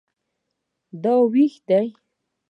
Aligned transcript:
دا 1.03 1.13
واښه 1.31 1.59
ده 1.67 1.79